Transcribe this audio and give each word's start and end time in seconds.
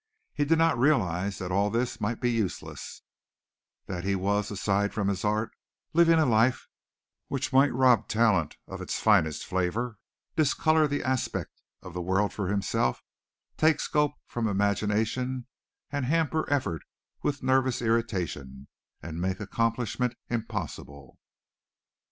He 0.33 0.45
did 0.45 0.57
not 0.57 0.79
realize 0.79 1.37
that 1.37 1.51
all 1.51 1.69
this 1.69 2.01
might 2.01 2.19
be 2.19 2.31
useless 2.31 3.03
that 3.85 4.03
he 4.03 4.15
was, 4.15 4.49
aside 4.49 4.95
from 4.95 5.09
his 5.09 5.23
art, 5.23 5.51
living 5.93 6.17
a 6.17 6.25
life 6.25 6.67
which 7.27 7.53
might 7.53 7.71
rob 7.71 8.07
talent 8.07 8.57
of 8.67 8.81
its 8.81 8.99
finest 8.99 9.45
flavor, 9.45 9.99
discolor 10.35 10.87
the 10.87 11.03
aspect 11.03 11.61
of 11.83 11.93
the 11.93 12.01
world 12.01 12.33
for 12.33 12.47
himself, 12.47 13.03
take 13.57 13.79
scope 13.79 14.13
from 14.25 14.47
imagination 14.47 15.45
and 15.91 16.05
hamper 16.05 16.51
effort 16.51 16.81
with 17.21 17.43
nervous 17.43 17.79
irritation, 17.79 18.69
and 19.03 19.21
make 19.21 19.39
accomplishment 19.39 20.15
impossible. 20.31 21.19